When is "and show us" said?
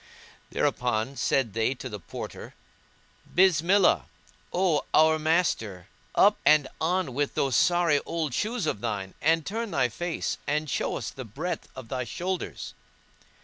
10.47-11.11